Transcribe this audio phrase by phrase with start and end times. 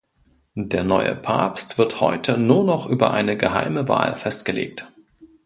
[0.55, 4.91] Der neue Papst wird heute nur noch über eine geheime Wahl festgelegt.